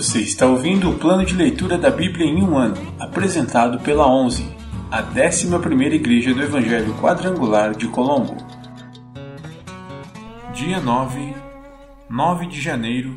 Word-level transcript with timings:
Você 0.00 0.20
está 0.20 0.46
ouvindo 0.46 0.88
o 0.88 0.98
plano 0.98 1.26
de 1.26 1.34
leitura 1.34 1.76
da 1.76 1.90
Bíblia 1.90 2.24
em 2.24 2.42
um 2.42 2.56
ano, 2.56 2.74
apresentado 2.98 3.78
pela 3.80 4.10
11, 4.10 4.50
a 4.90 5.02
11ª 5.02 5.92
Igreja 5.92 6.32
do 6.32 6.42
Evangelho 6.42 6.94
Quadrangular 6.94 7.76
de 7.76 7.86
Colombo. 7.86 8.34
Dia 10.54 10.80
9, 10.80 11.34
9 12.08 12.46
de 12.46 12.62
janeiro. 12.62 13.14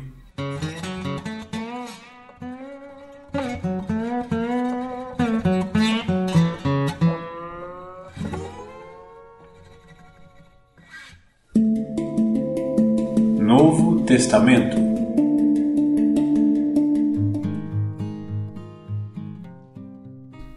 Novo 13.40 14.02
Testamento 14.04 14.83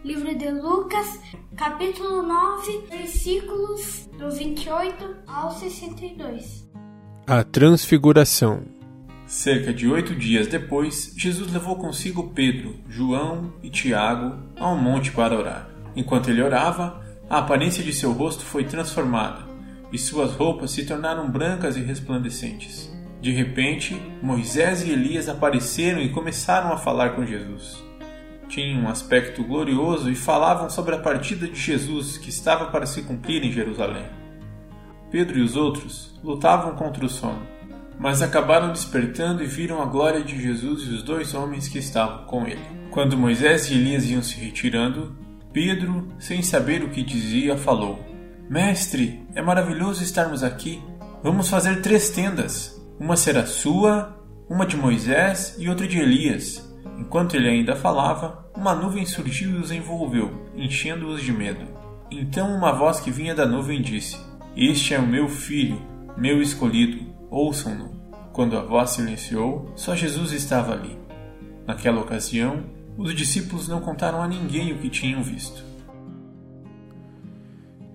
Livro 0.08 0.34
de 0.34 0.50
Lucas, 0.50 1.20
capítulo 1.54 2.22
9, 2.22 2.86
versículos 2.88 4.08
do 4.16 4.30
28 4.30 5.16
ao 5.26 5.50
62. 5.50 6.66
A 7.26 7.44
Transfiguração. 7.44 8.62
Cerca 9.26 9.70
de 9.70 9.86
oito 9.86 10.14
dias 10.14 10.46
depois, 10.46 11.12
Jesus 11.14 11.52
levou 11.52 11.76
consigo 11.76 12.30
Pedro, 12.30 12.76
João 12.88 13.52
e 13.62 13.68
Tiago 13.68 14.38
a 14.56 14.72
um 14.72 14.78
monte 14.78 15.12
para 15.12 15.36
orar. 15.36 15.68
Enquanto 15.94 16.30
ele 16.30 16.40
orava, 16.40 17.04
a 17.28 17.40
aparência 17.40 17.84
de 17.84 17.92
seu 17.92 18.10
rosto 18.12 18.46
foi 18.46 18.64
transformada 18.64 19.46
e 19.92 19.98
suas 19.98 20.32
roupas 20.32 20.70
se 20.70 20.86
tornaram 20.86 21.30
brancas 21.30 21.76
e 21.76 21.82
resplandecentes. 21.82 22.90
De 23.20 23.30
repente, 23.30 23.94
Moisés 24.22 24.82
e 24.86 24.90
Elias 24.90 25.28
apareceram 25.28 26.00
e 26.00 26.08
começaram 26.08 26.72
a 26.72 26.78
falar 26.78 27.10
com 27.10 27.26
Jesus. 27.26 27.86
Tinham 28.48 28.82
um 28.82 28.88
aspecto 28.88 29.44
glorioso 29.44 30.10
e 30.10 30.14
falavam 30.14 30.70
sobre 30.70 30.94
a 30.94 30.98
partida 30.98 31.46
de 31.46 31.58
Jesus 31.58 32.16
que 32.16 32.30
estava 32.30 32.66
para 32.66 32.86
se 32.86 33.02
cumprir 33.02 33.44
em 33.44 33.52
Jerusalém. 33.52 34.06
Pedro 35.10 35.38
e 35.38 35.42
os 35.42 35.56
outros 35.56 36.18
lutavam 36.22 36.74
contra 36.74 37.04
o 37.04 37.08
sono, 37.08 37.46
mas 37.98 38.22
acabaram 38.22 38.72
despertando 38.72 39.42
e 39.42 39.46
viram 39.46 39.80
a 39.80 39.86
glória 39.86 40.22
de 40.22 40.40
Jesus 40.40 40.82
e 40.82 40.90
os 40.90 41.02
dois 41.02 41.34
homens 41.34 41.68
que 41.68 41.78
estavam 41.78 42.24
com 42.26 42.46
ele. 42.46 42.60
Quando 42.90 43.16
Moisés 43.16 43.70
e 43.70 43.74
Elias 43.74 44.04
iam 44.06 44.22
se 44.22 44.38
retirando, 44.38 45.16
Pedro, 45.52 46.08
sem 46.18 46.42
saber 46.42 46.82
o 46.82 46.90
que 46.90 47.02
dizia, 47.02 47.56
falou: 47.56 47.98
Mestre, 48.48 49.26
é 49.34 49.42
maravilhoso 49.42 50.02
estarmos 50.02 50.42
aqui. 50.42 50.82
Vamos 51.22 51.48
fazer 51.48 51.82
três 51.82 52.10
tendas: 52.10 52.80
uma 52.98 53.16
será 53.16 53.46
sua, 53.46 54.16
uma 54.48 54.66
de 54.66 54.76
Moisés 54.76 55.56
e 55.58 55.68
outra 55.68 55.86
de 55.86 55.98
Elias. 55.98 56.67
Enquanto 56.98 57.36
ele 57.36 57.48
ainda 57.48 57.76
falava, 57.76 58.44
uma 58.56 58.74
nuvem 58.74 59.06
surgiu 59.06 59.52
e 59.52 59.58
os 59.58 59.70
envolveu, 59.70 60.50
enchendo-os 60.56 61.22
de 61.22 61.32
medo. 61.32 61.64
Então 62.10 62.52
uma 62.54 62.72
voz 62.72 62.98
que 62.98 63.10
vinha 63.10 63.34
da 63.34 63.46
nuvem 63.46 63.80
disse: 63.80 64.18
Este 64.56 64.94
é 64.94 64.98
o 64.98 65.06
meu 65.06 65.28
filho, 65.28 65.80
meu 66.16 66.42
escolhido, 66.42 67.06
ouçam-no. 67.30 67.96
Quando 68.32 68.56
a 68.56 68.62
voz 68.62 68.90
silenciou, 68.90 69.72
só 69.76 69.94
Jesus 69.94 70.32
estava 70.32 70.72
ali. 70.72 70.98
Naquela 71.66 72.00
ocasião, 72.00 72.64
os 72.96 73.14
discípulos 73.14 73.68
não 73.68 73.80
contaram 73.80 74.20
a 74.20 74.26
ninguém 74.26 74.72
o 74.72 74.78
que 74.78 74.90
tinham 74.90 75.22
visto. 75.22 75.62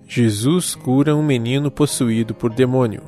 Jesus 0.06 0.74
cura 0.74 1.14
um 1.14 1.22
menino 1.22 1.70
possuído 1.70 2.34
por 2.34 2.54
demônio. 2.54 3.02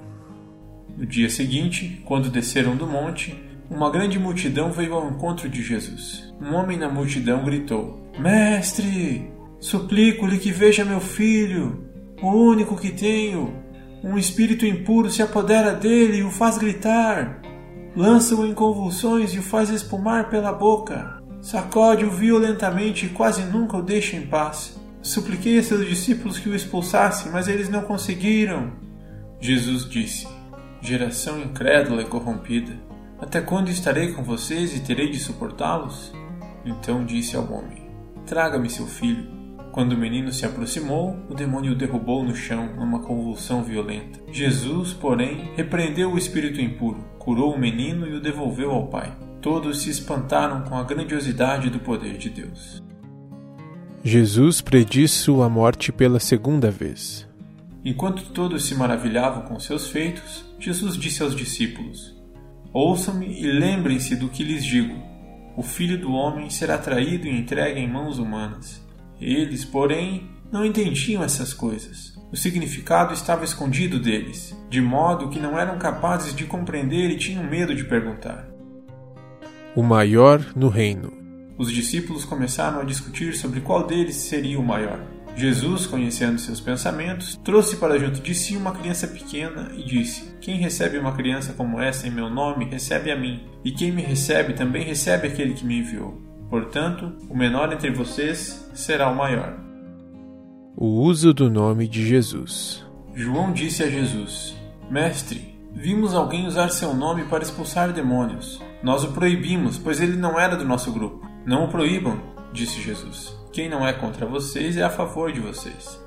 No 0.97 1.07
dia 1.07 1.31
seguinte, 1.31 2.03
quando 2.05 2.31
desceram 2.31 2.75
do 2.75 2.87
monte, 2.87 3.39
uma 3.69 3.91
grande 3.91 4.19
multidão 4.19 4.71
veio 4.71 4.95
ao 4.95 5.09
encontro 5.09 5.49
de 5.49 5.63
Jesus. 5.63 6.33
Um 6.41 6.55
homem 6.55 6.79
na 6.79 6.89
multidão 6.89 7.45
gritou: 7.45 8.01
Mestre, 8.19 9.31
suplico-lhe 9.59 10.39
que 10.39 10.53
veja 10.53 10.85
meu 10.85 11.01
filho, 11.01 11.85
o 12.23 12.29
único 12.29 12.77
que 12.77 12.91
tenho. 12.91 13.55
Um 14.05 14.17
espírito 14.17 14.65
impuro 14.65 15.11
se 15.11 15.23
apodera 15.23 15.73
dele 15.73 16.19
e 16.19 16.23
o 16.23 16.31
faz 16.31 16.59
gritar. 16.59 17.43
Lança-o 17.97 18.47
em 18.47 18.55
convulsões 18.55 19.35
e 19.35 19.39
o 19.39 19.43
faz 19.43 19.71
espumar 19.71 20.29
pela 20.29 20.53
boca. 20.53 21.21
Sacode-o 21.41 22.11
violentamente 22.11 23.07
e 23.07 23.09
quase 23.09 23.43
nunca 23.43 23.77
o 23.77 23.83
deixa 23.83 24.17
em 24.17 24.27
paz. 24.27 24.79
Supliquei 25.03 25.59
a 25.59 25.63
seus 25.63 25.87
discípulos 25.87 26.39
que 26.39 26.49
o 26.49 26.55
expulsassem, 26.55 27.33
mas 27.33 27.49
eles 27.49 27.69
não 27.69 27.83
conseguiram. 27.83 28.73
Jesus 29.41 29.89
disse: 29.89 30.29
Geração 30.81 31.41
incrédula 31.41 32.03
e 32.03 32.07
corrompida, 32.07 32.73
até 33.19 33.41
quando 33.41 33.71
estarei 33.71 34.13
com 34.13 34.23
vocês 34.23 34.77
e 34.77 34.81
terei 34.81 35.11
de 35.11 35.19
suportá-los? 35.19 36.13
Então 36.65 37.05
disse 37.05 37.37
ao 37.37 37.51
homem: 37.51 37.89
Traga-me 38.27 38.69
seu 38.69 38.87
filho. 38.87 39.35
Quando 39.73 39.93
o 39.93 39.99
menino 39.99 40.33
se 40.33 40.47
aproximou, 40.47 41.17
o 41.29 41.35
demônio 41.35 41.73
o 41.73 41.77
derrubou 41.77 42.25
no 42.25 42.35
chão 42.35 42.75
numa 42.77 43.01
convulsão 43.01 43.63
violenta. 43.63 44.21
Jesus, 44.33 44.95
porém, 44.95 45.51
repreendeu 45.55 46.13
o 46.13 46.19
espírito 46.19 46.61
impuro, 46.61 47.05
curou 47.19 47.55
o 47.55 47.59
menino 47.59 48.07
e 48.07 48.15
o 48.15 48.21
devolveu 48.21 48.71
ao 48.71 48.87
pai. 48.87 49.15
Todos 49.41 49.83
se 49.83 49.91
espantaram 49.91 50.63
com 50.63 50.77
a 50.77 50.83
grandiosidade 50.83 51.69
do 51.69 51.79
poder 51.79 52.17
de 52.17 52.31
Deus. 52.31 52.83
Jesus 54.03 54.61
prediz 54.61 55.11
sua 55.11 55.49
morte 55.49 55.93
pela 55.93 56.19
segunda 56.19 56.71
vez. 56.71 57.29
Enquanto 57.85 58.31
todos 58.31 58.65
se 58.65 58.75
maravilhavam 58.75 59.43
com 59.43 59.61
seus 59.61 59.89
feitos, 59.89 60.45
Jesus 60.59 60.97
disse 60.97 61.23
aos 61.23 61.37
discípulos: 61.37 62.16
Ouçam-me 62.73 63.27
e 63.27 63.47
lembrem-se 63.47 64.17
do 64.17 64.29
que 64.29 64.45
lhes 64.45 64.65
digo. 64.65 64.95
O 65.57 65.63
filho 65.63 65.99
do 65.99 66.13
homem 66.13 66.51
será 66.51 66.77
traído 66.77 67.27
e 67.27 67.31
entregue 67.31 67.81
em 67.81 67.89
mãos 67.89 68.19
humanas. 68.19 68.85
Eles, 69.21 69.65
porém, 69.65 70.29
não 70.53 70.65
entendiam 70.65 71.25
essas 71.25 71.55
coisas. 71.55 72.15
O 72.31 72.37
significado 72.37 73.15
estava 73.15 73.45
escondido 73.45 73.99
deles, 73.99 74.55
de 74.69 74.81
modo 74.81 75.31
que 75.31 75.41
não 75.41 75.59
eram 75.59 75.79
capazes 75.79 76.35
de 76.35 76.45
compreender 76.45 77.11
e 77.11 77.17
tinham 77.17 77.45
medo 77.45 77.75
de 77.75 77.85
perguntar. 77.85 78.47
O 79.75 79.83
maior 79.83 80.45
no 80.55 80.69
reino. 80.69 81.13
Os 81.57 81.73
discípulos 81.73 82.25
começaram 82.25 82.81
a 82.81 82.85
discutir 82.85 83.35
sobre 83.35 83.61
qual 83.61 83.87
deles 83.87 84.17
seria 84.17 84.59
o 84.59 84.63
maior. 84.63 85.16
Jesus, 85.37 85.87
conhecendo 85.87 86.39
seus 86.39 86.61
pensamentos, 86.61 87.39
trouxe 87.45 87.77
para 87.77 87.99
junto 87.99 88.21
de 88.21 88.35
si 88.35 88.57
uma 88.57 88.73
criança 88.73 89.07
pequena 89.07 89.71
e 89.77 89.85
disse: 89.85 90.35
Quem 90.41 90.57
recebe 90.57 90.97
uma 90.97 91.13
criança 91.13 91.53
como 91.53 91.79
essa 91.79 92.09
em 92.09 92.11
meu 92.11 92.31
nome, 92.31 92.65
recebe 92.65 93.11
a 93.11 93.17
mim, 93.17 93.43
e 93.63 93.71
quem 93.71 93.93
me 93.93 94.01
recebe 94.01 94.55
também 94.55 94.83
recebe 94.83 95.29
aquele 95.29 95.53
que 95.53 95.67
me 95.67 95.81
enviou. 95.81 96.19
Portanto, 96.49 97.13
o 97.29 97.37
menor 97.37 97.71
entre 97.71 97.91
vocês 97.91 98.67
será 98.73 99.11
o 99.11 99.15
maior. 99.15 99.59
O 100.75 101.03
uso 101.03 101.35
do 101.35 101.51
nome 101.51 101.87
de 101.87 102.07
Jesus. 102.07 102.83
João 103.15 103.53
disse 103.53 103.83
a 103.83 103.91
Jesus: 103.91 104.57
Mestre, 104.91 105.55
vimos 105.71 106.15
alguém 106.15 106.47
usar 106.47 106.71
seu 106.71 106.95
nome 106.95 107.25
para 107.25 107.43
expulsar 107.43 107.93
demônios. 107.93 108.59
Nós 108.83 109.05
o 109.05 109.13
proibimos, 109.13 109.77
pois 109.77 110.01
ele 110.01 110.17
não 110.17 110.41
era 110.41 110.57
do 110.57 110.65
nosso 110.65 110.91
grupo. 110.93 111.29
Não 111.45 111.65
o 111.65 111.69
proíbam, 111.69 112.19
disse 112.55 112.81
Jesus. 112.81 113.37
Quem 113.57 113.71
não 113.71 113.87
é 113.87 113.93
contra 113.95 114.27
vocês 114.27 114.77
é 114.77 114.83
a 114.83 114.91
favor 114.91 115.33
de 115.33 115.41
vocês. 115.41 115.99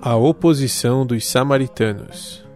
A 0.00 0.14
oposição 0.14 1.04
dos 1.04 1.26
samaritanos. 1.26 2.46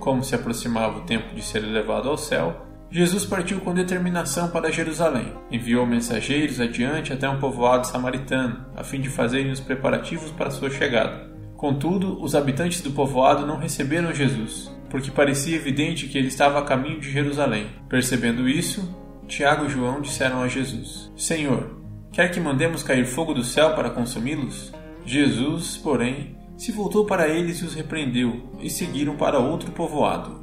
Como 0.00 0.24
se 0.24 0.34
aproximava 0.34 0.98
o 0.98 1.02
tempo 1.02 1.36
de 1.36 1.40
ser 1.40 1.62
elevado 1.62 2.08
ao 2.08 2.18
céu, 2.18 2.66
Jesus 2.90 3.24
partiu 3.24 3.60
com 3.60 3.72
determinação 3.72 4.48
para 4.48 4.72
Jerusalém. 4.72 5.32
Enviou 5.52 5.86
mensageiros 5.86 6.58
adiante 6.58 7.12
até 7.12 7.28
um 7.28 7.38
povoado 7.38 7.86
samaritano, 7.86 8.66
a 8.74 8.82
fim 8.82 9.00
de 9.00 9.08
fazerem 9.08 9.52
os 9.52 9.60
preparativos 9.60 10.32
para 10.32 10.50
sua 10.50 10.68
chegada. 10.68 11.32
Contudo, 11.56 12.20
os 12.20 12.34
habitantes 12.34 12.80
do 12.80 12.90
povoado 12.90 13.46
não 13.46 13.56
receberam 13.56 14.12
Jesus, 14.12 14.68
porque 14.90 15.12
parecia 15.12 15.54
evidente 15.54 16.08
que 16.08 16.18
ele 16.18 16.26
estava 16.26 16.58
a 16.58 16.64
caminho 16.64 16.98
de 16.98 17.08
Jerusalém. 17.08 17.68
Percebendo 17.88 18.48
isso, 18.48 18.92
Tiago 19.28 19.66
e 19.66 19.68
João 19.68 20.00
disseram 20.00 20.42
a 20.42 20.48
Jesus: 20.48 21.12
Senhor, 21.16 21.81
quer 22.12 22.30
que 22.30 22.38
mandemos 22.38 22.82
cair 22.82 23.06
fogo 23.06 23.32
do 23.32 23.42
céu 23.42 23.74
para 23.74 23.90
consumi-los? 23.90 24.72
Jesus, 25.04 25.76
porém, 25.78 26.36
se 26.56 26.70
voltou 26.70 27.04
para 27.06 27.28
eles 27.28 27.58
e 27.58 27.64
os 27.64 27.74
repreendeu, 27.74 28.50
e 28.60 28.70
seguiram 28.70 29.16
para 29.16 29.38
outro 29.38 29.72
povoado. 29.72 30.42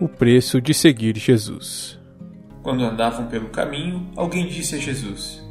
O 0.00 0.08
preço 0.08 0.60
de 0.60 0.72
seguir 0.72 1.16
Jesus. 1.18 2.00
Quando 2.62 2.84
andavam 2.84 3.26
pelo 3.26 3.50
caminho, 3.50 4.10
alguém 4.16 4.46
disse 4.46 4.76
a 4.76 4.78
Jesus: 4.78 5.44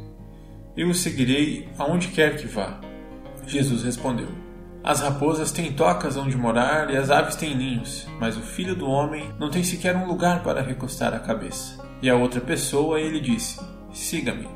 Eu 0.76 0.88
o 0.88 0.94
seguirei 0.94 1.68
aonde 1.78 2.08
quer 2.08 2.36
que 2.36 2.46
vá. 2.46 2.80
Jesus 3.46 3.82
respondeu: 3.82 4.28
As 4.82 5.00
raposas 5.00 5.52
têm 5.52 5.72
tocas 5.72 6.16
onde 6.16 6.36
morar 6.36 6.90
e 6.90 6.96
as 6.96 7.10
aves 7.10 7.36
têm 7.36 7.56
ninhos, 7.56 8.06
mas 8.18 8.36
o 8.36 8.42
filho 8.42 8.74
do 8.74 8.86
homem 8.86 9.30
não 9.38 9.50
tem 9.50 9.62
sequer 9.62 9.94
um 9.96 10.06
lugar 10.06 10.42
para 10.42 10.62
recostar 10.62 11.14
a 11.14 11.20
cabeça. 11.20 11.91
E 12.02 12.10
a 12.10 12.16
outra 12.16 12.40
pessoa 12.40 13.00
ele 13.00 13.20
disse: 13.20 13.60
Siga-me. 13.92 14.48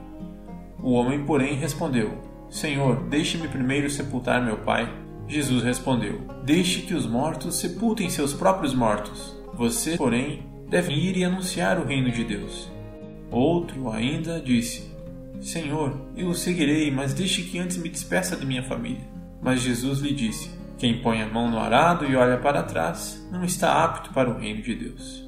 O 0.82 0.92
homem, 0.92 1.24
porém, 1.24 1.54
respondeu: 1.54 2.20
Senhor, 2.50 3.04
deixe-me 3.04 3.46
primeiro 3.46 3.88
sepultar 3.88 4.44
meu 4.44 4.58
pai. 4.58 4.92
Jesus 5.28 5.62
respondeu: 5.62 6.20
Deixe 6.44 6.82
que 6.82 6.94
os 6.94 7.06
mortos 7.06 7.56
sepultem 7.56 8.10
seus 8.10 8.34
próprios 8.34 8.74
mortos. 8.74 9.36
Você, 9.54 9.96
porém, 9.96 10.42
deve 10.68 10.92
ir 10.92 11.16
e 11.16 11.24
anunciar 11.24 11.78
o 11.78 11.86
reino 11.86 12.10
de 12.10 12.24
Deus. 12.24 12.68
Outro 13.30 13.90
ainda 13.90 14.40
disse: 14.40 14.90
Senhor, 15.40 15.94
eu 16.16 16.28
o 16.28 16.34
seguirei, 16.34 16.90
mas 16.90 17.14
deixe 17.14 17.42
que 17.42 17.58
antes 17.58 17.76
me 17.76 17.88
despeça 17.88 18.36
de 18.36 18.44
minha 18.44 18.62
família. 18.62 19.06
Mas 19.40 19.60
Jesus 19.60 20.00
lhe 20.00 20.12
disse: 20.12 20.50
Quem 20.78 21.00
põe 21.00 21.22
a 21.22 21.28
mão 21.28 21.50
no 21.50 21.58
arado 21.58 22.04
e 22.06 22.16
olha 22.16 22.38
para 22.38 22.62
trás 22.62 23.24
não 23.30 23.44
está 23.44 23.84
apto 23.84 24.10
para 24.12 24.30
o 24.30 24.38
reino 24.38 24.62
de 24.62 24.74
Deus. 24.74 25.25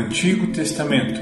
Antigo 0.00 0.50
Testamento 0.50 1.20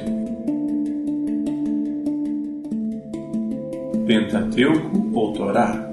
Pentateuco 4.06 5.10
ou 5.12 5.32
Torá 5.32 5.90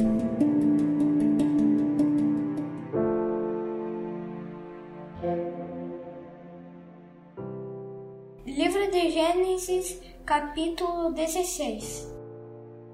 Livro 8.45 8.91
de 8.91 9.09
Gênesis, 9.09 9.99
capítulo 10.23 11.11
16 11.11 12.15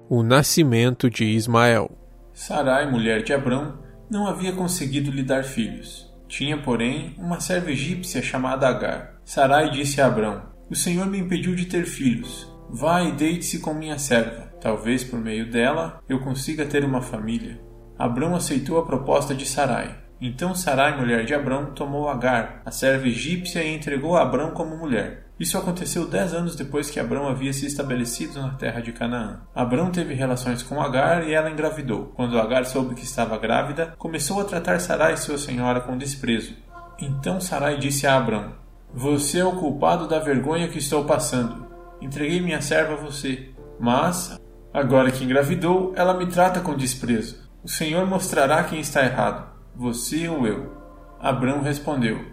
O 0.08 0.22
nascimento 0.22 1.10
de 1.10 1.24
Ismael. 1.24 1.90
Sarai, 2.32 2.90
mulher 2.90 3.22
de 3.22 3.34
Abrão, 3.34 3.78
não 4.10 4.26
havia 4.26 4.52
conseguido 4.52 5.10
lhe 5.10 5.22
dar 5.22 5.44
filhos. 5.44 6.11
Tinha, 6.32 6.56
porém, 6.56 7.14
uma 7.18 7.40
serva 7.40 7.70
egípcia 7.70 8.22
chamada 8.22 8.66
Agar. 8.66 9.20
Sarai 9.22 9.70
disse 9.70 10.00
a 10.00 10.06
Abrão: 10.06 10.44
O 10.70 10.74
Senhor 10.74 11.04
me 11.04 11.18
impediu 11.18 11.54
de 11.54 11.66
ter 11.66 11.84
filhos. 11.84 12.50
Vá 12.70 13.02
e 13.02 13.12
deite-se 13.12 13.58
com 13.58 13.74
minha 13.74 13.98
serva. 13.98 14.50
Talvez 14.58 15.04
por 15.04 15.20
meio 15.20 15.50
dela 15.50 16.02
eu 16.08 16.20
consiga 16.20 16.64
ter 16.64 16.86
uma 16.86 17.02
família. 17.02 17.60
Abrão 17.98 18.34
aceitou 18.34 18.78
a 18.78 18.86
proposta 18.86 19.34
de 19.34 19.44
Sarai. 19.44 19.94
Então 20.22 20.54
Sarai, 20.54 20.98
mulher 20.98 21.26
de 21.26 21.34
Abrão, 21.34 21.74
tomou 21.74 22.08
Agar, 22.08 22.62
a 22.64 22.70
serva 22.70 23.08
egípcia, 23.08 23.62
e 23.62 23.74
entregou 23.74 24.16
a 24.16 24.22
Abrão 24.22 24.52
como 24.52 24.74
mulher. 24.74 25.26
Isso 25.42 25.58
aconteceu 25.58 26.06
dez 26.06 26.32
anos 26.32 26.54
depois 26.54 26.88
que 26.88 27.00
Abrão 27.00 27.26
havia 27.26 27.52
se 27.52 27.66
estabelecido 27.66 28.40
na 28.40 28.50
terra 28.50 28.80
de 28.80 28.92
Canaã. 28.92 29.40
Abrão 29.52 29.90
teve 29.90 30.14
relações 30.14 30.62
com 30.62 30.80
Agar 30.80 31.26
e 31.26 31.34
ela 31.34 31.50
engravidou. 31.50 32.12
Quando 32.14 32.38
Agar 32.38 32.64
soube 32.64 32.94
que 32.94 33.02
estava 33.02 33.36
grávida, 33.36 33.92
começou 33.98 34.40
a 34.40 34.44
tratar 34.44 34.78
Sarai, 34.78 35.16
sua 35.16 35.36
senhora, 35.36 35.80
com 35.80 35.98
desprezo. 35.98 36.54
Então 36.96 37.40
Sarai 37.40 37.76
disse 37.76 38.06
a 38.06 38.16
Abrão: 38.16 38.52
Você 38.94 39.40
é 39.40 39.44
o 39.44 39.56
culpado 39.56 40.06
da 40.06 40.20
vergonha 40.20 40.68
que 40.68 40.78
estou 40.78 41.04
passando. 41.06 41.66
Entreguei 42.00 42.40
minha 42.40 42.62
serva 42.62 42.92
a 42.92 43.04
você. 43.04 43.50
Mas, 43.80 44.38
agora 44.72 45.10
que 45.10 45.24
engravidou, 45.24 45.92
ela 45.96 46.14
me 46.14 46.26
trata 46.26 46.60
com 46.60 46.76
desprezo. 46.76 47.50
O 47.64 47.68
Senhor 47.68 48.06
mostrará 48.06 48.62
quem 48.62 48.78
está 48.78 49.04
errado, 49.04 49.44
você 49.74 50.28
ou 50.28 50.46
eu. 50.46 50.72
Abrão 51.18 51.62
respondeu: 51.62 52.24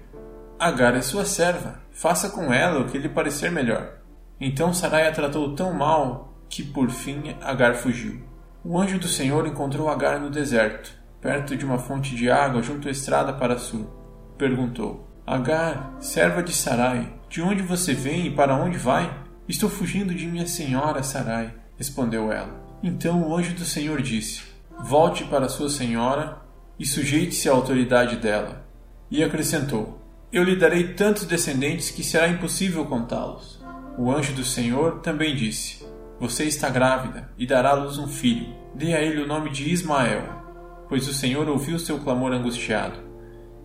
Agar 0.59 0.93
é 0.93 1.01
sua 1.01 1.23
serva 1.23 1.79
Faça 1.89 2.29
com 2.29 2.53
ela 2.53 2.81
o 2.81 2.89
que 2.89 2.97
lhe 2.97 3.07
parecer 3.07 3.49
melhor. 3.49 3.93
Então 4.41 4.73
Sarai 4.73 5.07
a 5.07 5.11
tratou 5.11 5.55
tão 5.55 5.73
mal 5.73 6.33
que 6.49 6.63
por 6.63 6.89
fim 6.89 7.35
Agar 7.41 7.75
fugiu. 7.75 8.21
O 8.63 8.77
anjo 8.77 8.99
do 8.99 9.07
Senhor 9.07 9.47
encontrou 9.47 9.87
Agar 9.87 10.19
no 10.19 10.29
deserto, 10.29 10.91
perto 11.21 11.55
de 11.55 11.65
uma 11.65 11.77
fonte 11.77 12.13
de 12.13 12.29
água 12.29 12.61
junto 12.61 12.89
à 12.89 12.91
estrada 12.91 13.31
para 13.31 13.57
sul. 13.57 13.89
Perguntou: 14.37 15.07
Agar, 15.25 15.95
serva 15.99 16.43
de 16.43 16.53
Sarai, 16.53 17.07
de 17.29 17.41
onde 17.41 17.61
você 17.61 17.93
vem 17.93 18.27
e 18.27 18.35
para 18.35 18.55
onde 18.55 18.77
vai? 18.77 19.13
Estou 19.47 19.69
fugindo 19.69 20.13
de 20.13 20.25
minha 20.25 20.45
senhora 20.45 21.03
Sarai, 21.03 21.53
respondeu 21.77 22.33
ela. 22.33 22.53
Então 22.83 23.21
o 23.21 23.35
anjo 23.35 23.53
do 23.53 23.63
Senhor 23.63 24.01
disse: 24.01 24.41
Volte 24.77 25.23
para 25.23 25.47
sua 25.47 25.69
senhora 25.69 26.37
e 26.77 26.85
sujeite-se 26.85 27.47
à 27.47 27.53
autoridade 27.53 28.17
dela. 28.17 28.65
E 29.11 29.23
acrescentou: 29.23 29.98
eu 30.31 30.43
lhe 30.43 30.55
darei 30.55 30.93
tantos 30.93 31.25
descendentes 31.25 31.89
que 31.89 32.03
será 32.03 32.27
impossível 32.27 32.85
contá-los. 32.85 33.59
O 33.97 34.11
anjo 34.11 34.33
do 34.33 34.43
Senhor 34.43 34.99
também 34.99 35.35
disse: 35.35 35.83
Você 36.19 36.45
está 36.45 36.69
grávida 36.69 37.29
e 37.37 37.47
dará 37.47 37.71
à 37.71 37.73
luz 37.73 37.97
um 37.97 38.07
filho. 38.07 38.53
Dê 38.75 38.93
a 38.93 39.01
ele 39.01 39.23
o 39.23 39.27
nome 39.27 39.49
de 39.49 39.69
Ismael, 39.71 40.23
pois 40.87 41.07
o 41.07 41.13
Senhor 41.13 41.49
ouviu 41.49 41.79
seu 41.79 41.97
clamor 41.99 42.31
angustiado. 42.31 42.99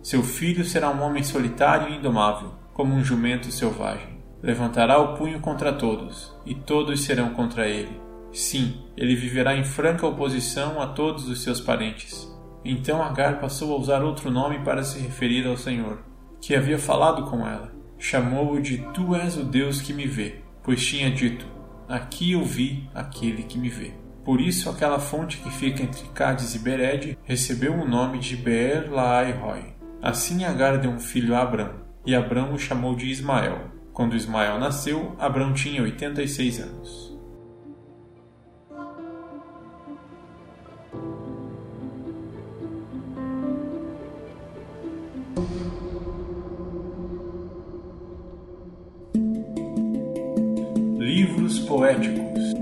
Seu 0.01 0.23
filho 0.23 0.65
será 0.65 0.89
um 0.89 1.01
homem 1.03 1.23
solitário 1.23 1.89
e 1.89 1.97
indomável, 1.97 2.53
como 2.73 2.95
um 2.95 3.03
jumento 3.03 3.51
selvagem. 3.51 4.19
Levantará 4.41 4.99
o 4.99 5.15
punho 5.15 5.39
contra 5.39 5.71
todos, 5.71 6.35
e 6.45 6.55
todos 6.55 7.01
serão 7.01 7.29
contra 7.29 7.67
ele. 7.67 8.01
Sim, 8.31 8.83
ele 8.97 9.15
viverá 9.15 9.55
em 9.55 9.63
franca 9.63 10.05
oposição 10.05 10.81
a 10.81 10.87
todos 10.87 11.29
os 11.29 11.41
seus 11.41 11.61
parentes. 11.61 12.27
Então 12.63 13.01
Agar 13.01 13.39
passou 13.39 13.73
a 13.73 13.77
usar 13.77 14.03
outro 14.03 14.31
nome 14.31 14.59
para 14.59 14.83
se 14.83 14.99
referir 14.99 15.47
ao 15.47 15.57
Senhor 15.57 16.14
que 16.45 16.53
havia 16.53 16.77
falado 16.77 17.23
com 17.23 17.39
ela. 17.39 17.73
Chamou-o 17.97 18.61
de 18.61 18.77
Tu 18.93 19.15
és 19.15 19.35
o 19.35 19.43
Deus 19.43 19.81
que 19.81 19.91
me 19.91 20.05
vê, 20.05 20.43
pois 20.61 20.85
tinha 20.85 21.09
dito: 21.09 21.43
Aqui 21.89 22.33
eu 22.33 22.45
vi 22.45 22.87
aquele 22.93 23.41
que 23.41 23.57
me 23.57 23.67
vê. 23.67 23.93
Por 24.23 24.39
isso, 24.39 24.69
aquela 24.69 24.99
fonte 24.99 25.37
que 25.37 25.49
fica 25.49 25.81
entre 25.81 26.07
Cádiz 26.09 26.53
e 26.53 26.59
Bered 26.59 27.17
recebeu 27.23 27.73
o 27.73 27.87
nome 27.87 28.19
de 28.19 28.35
Beer 28.35 28.91
Laai. 28.91 29.75
Assim 29.99 30.43
Agar 30.43 30.77
deu 30.77 30.91
um 30.91 30.99
filho 30.99 31.33
a 31.33 31.41
Abrão, 31.41 31.71
e 32.05 32.13
Abrão 32.13 32.53
o 32.53 32.59
chamou 32.59 32.95
de 32.95 33.09
Ismael. 33.09 33.71
Quando 33.91 34.15
Ismael 34.15 34.59
nasceu, 34.59 35.15
Abrão 35.17 35.51
tinha 35.51 35.81
86 35.81 36.59
anos. 36.59 37.04
Poéticos. 51.59 52.53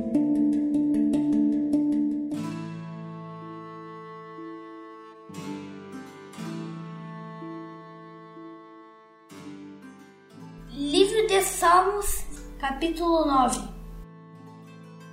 Livro 10.72 11.28
de 11.28 11.42
Salmos, 11.42 12.24
capítulo 12.60 13.26
9 13.26 13.62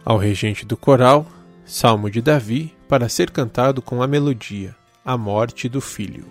Ao 0.04 0.16
regente 0.16 0.64
do 0.64 0.76
coral, 0.76 1.26
Salmo 1.64 2.10
de 2.10 2.20
Davi, 2.22 2.74
para 2.88 3.08
ser 3.08 3.30
cantado 3.30 3.82
com 3.82 4.02
a 4.02 4.06
melodia, 4.06 4.74
a 5.04 5.16
morte 5.16 5.68
do 5.68 5.80
filho. 5.80 6.24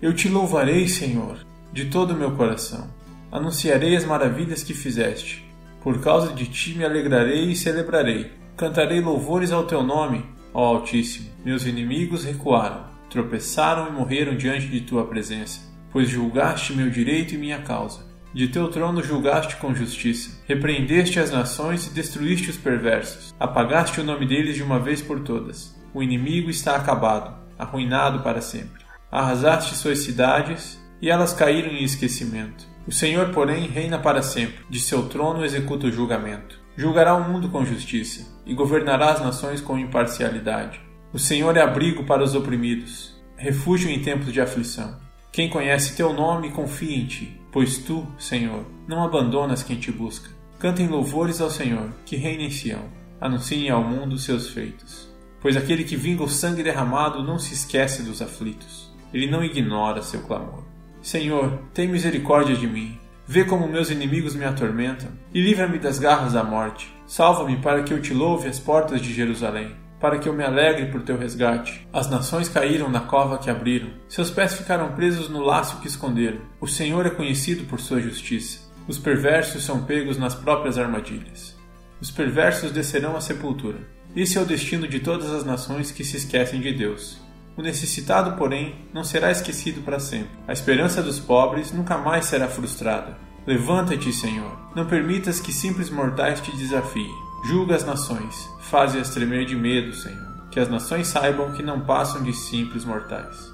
Eu 0.00 0.14
te 0.14 0.28
louvarei, 0.28 0.86
Senhor, 0.88 1.38
de 1.72 1.86
todo 1.86 2.12
o 2.12 2.16
meu 2.16 2.36
coração. 2.36 2.88
Anunciarei 3.32 3.96
as 3.96 4.04
maravilhas 4.04 4.62
que 4.62 4.72
fizeste. 4.72 5.47
Por 5.80 6.00
causa 6.00 6.32
de 6.32 6.46
ti 6.46 6.74
me 6.74 6.84
alegrarei 6.84 7.50
e 7.50 7.56
celebrarei. 7.56 8.32
Cantarei 8.56 9.00
louvores 9.00 9.52
ao 9.52 9.64
teu 9.64 9.82
nome, 9.82 10.24
ó 10.52 10.76
Altíssimo. 10.76 11.30
Meus 11.44 11.64
inimigos 11.64 12.24
recuaram, 12.24 12.86
tropeçaram 13.08 13.88
e 13.88 13.92
morreram 13.92 14.36
diante 14.36 14.66
de 14.66 14.80
tua 14.80 15.06
presença, 15.06 15.60
pois 15.92 16.08
julgaste 16.08 16.74
meu 16.74 16.90
direito 16.90 17.34
e 17.34 17.38
minha 17.38 17.62
causa. 17.62 18.08
De 18.34 18.48
teu 18.48 18.68
trono 18.68 19.02
julgaste 19.02 19.56
com 19.56 19.74
justiça. 19.74 20.42
Repreendeste 20.46 21.18
as 21.18 21.30
nações 21.30 21.86
e 21.86 21.90
destruíste 21.94 22.50
os 22.50 22.56
perversos. 22.56 23.34
Apagaste 23.40 24.00
o 24.00 24.04
nome 24.04 24.26
deles 24.26 24.56
de 24.56 24.62
uma 24.62 24.78
vez 24.78 25.00
por 25.00 25.20
todas. 25.20 25.74
O 25.94 26.02
inimigo 26.02 26.50
está 26.50 26.76
acabado, 26.76 27.34
arruinado 27.58 28.20
para 28.20 28.42
sempre. 28.42 28.84
Arrasaste 29.10 29.74
suas 29.74 30.00
cidades 30.00 30.78
e 31.00 31.08
elas 31.08 31.32
caíram 31.32 31.70
em 31.70 31.82
esquecimento. 31.82 32.66
O 32.88 32.90
Senhor, 32.90 33.28
porém, 33.34 33.68
reina 33.68 33.98
para 33.98 34.22
sempre, 34.22 34.64
de 34.70 34.80
seu 34.80 35.10
trono 35.10 35.44
executa 35.44 35.86
o 35.86 35.92
julgamento. 35.92 36.58
Julgará 36.74 37.14
o 37.14 37.30
mundo 37.30 37.50
com 37.50 37.62
justiça 37.62 38.26
e 38.46 38.54
governará 38.54 39.10
as 39.10 39.20
nações 39.20 39.60
com 39.60 39.76
imparcialidade. 39.76 40.80
O 41.12 41.18
Senhor 41.18 41.54
é 41.54 41.60
abrigo 41.60 42.04
para 42.04 42.24
os 42.24 42.34
oprimidos, 42.34 43.14
refúgio 43.36 43.90
em 43.90 44.00
tempos 44.00 44.32
de 44.32 44.40
aflição. 44.40 44.96
Quem 45.30 45.50
conhece 45.50 45.96
teu 45.96 46.14
nome 46.14 46.50
confia 46.50 46.96
em 46.96 47.04
ti, 47.04 47.38
pois 47.52 47.76
tu, 47.76 48.06
Senhor, 48.18 48.64
não 48.88 49.04
abandonas 49.04 49.62
quem 49.62 49.76
te 49.76 49.92
busca. 49.92 50.30
Cantem 50.58 50.88
louvores 50.88 51.42
ao 51.42 51.50
Senhor, 51.50 51.90
que 52.06 52.16
reina 52.16 52.44
em 52.44 52.50
Sião. 52.50 52.86
Anunciem 53.20 53.68
ao 53.68 53.84
mundo 53.84 54.16
seus 54.16 54.48
feitos. 54.48 55.14
Pois 55.42 55.58
aquele 55.58 55.84
que 55.84 55.94
vinga 55.94 56.22
o 56.22 56.28
sangue 56.28 56.62
derramado 56.62 57.22
não 57.22 57.38
se 57.38 57.52
esquece 57.52 58.02
dos 58.02 58.22
aflitos. 58.22 58.90
Ele 59.12 59.30
não 59.30 59.44
ignora 59.44 60.00
seu 60.00 60.22
clamor. 60.22 60.77
Senhor, 61.02 61.58
tem 61.72 61.88
misericórdia 61.88 62.56
de 62.56 62.66
mim. 62.66 62.98
Vê 63.26 63.44
como 63.44 63.68
meus 63.68 63.90
inimigos 63.90 64.34
me 64.34 64.44
atormentam 64.44 65.10
e 65.34 65.40
livra-me 65.40 65.78
das 65.78 65.98
garras 65.98 66.32
da 66.32 66.42
morte. 66.42 66.92
Salva-me 67.06 67.56
para 67.58 67.82
que 67.82 67.92
eu 67.92 68.00
te 68.00 68.14
louve 68.14 68.48
às 68.48 68.58
portas 68.58 69.00
de 69.00 69.12
Jerusalém. 69.12 69.76
para 70.00 70.18
que 70.18 70.28
eu 70.28 70.32
me 70.32 70.44
alegre 70.44 70.86
por 70.86 71.02
teu 71.02 71.18
resgate. 71.18 71.86
As 71.92 72.08
nações 72.08 72.48
caíram 72.48 72.88
na 72.88 73.00
cova 73.00 73.38
que 73.38 73.50
abriram, 73.50 73.90
seus 74.08 74.30
pés 74.30 74.54
ficaram 74.54 74.92
presos 74.92 75.28
no 75.28 75.40
laço 75.40 75.80
que 75.80 75.88
esconderam. 75.88 76.40
O 76.60 76.66
Senhor 76.66 77.06
é 77.06 77.10
conhecido 77.10 77.64
por 77.64 77.80
sua 77.80 78.00
justiça. 78.00 78.60
Os 78.86 78.98
perversos 78.98 79.64
são 79.64 79.84
pegos 79.84 80.16
nas 80.16 80.34
próprias 80.34 80.78
armadilhas. 80.78 81.56
Os 82.00 82.10
perversos 82.10 82.70
descerão 82.70 83.16
à 83.16 83.20
sepultura. 83.20 83.78
Esse 84.16 84.38
é 84.38 84.40
o 84.40 84.46
destino 84.46 84.88
de 84.88 85.00
todas 85.00 85.30
as 85.30 85.44
nações 85.44 85.90
que 85.90 86.04
se 86.04 86.16
esquecem 86.16 86.60
de 86.60 86.72
Deus. 86.72 87.20
O 87.58 87.62
necessitado, 87.62 88.36
porém, 88.36 88.86
não 88.94 89.02
será 89.02 89.32
esquecido 89.32 89.82
para 89.82 89.98
sempre. 89.98 90.30
A 90.46 90.52
esperança 90.52 91.02
dos 91.02 91.18
pobres 91.18 91.72
nunca 91.72 91.98
mais 91.98 92.26
será 92.26 92.46
frustrada. 92.46 93.18
Levanta-te, 93.44 94.12
Senhor. 94.12 94.56
Não 94.76 94.86
permitas 94.86 95.40
que 95.40 95.52
simples 95.52 95.90
mortais 95.90 96.40
te 96.40 96.56
desafiem. 96.56 97.12
Julga 97.44 97.74
as 97.74 97.84
nações, 97.84 98.48
faze-as 98.60 99.10
tremer 99.10 99.44
de 99.44 99.56
medo, 99.56 99.92
Senhor. 99.92 100.46
Que 100.52 100.60
as 100.60 100.68
nações 100.68 101.08
saibam 101.08 101.50
que 101.52 101.62
não 101.62 101.80
passam 101.80 102.22
de 102.22 102.32
simples 102.32 102.84
mortais. 102.84 103.52